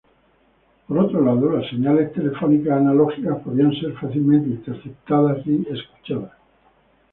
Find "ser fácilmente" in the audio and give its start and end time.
3.73-4.49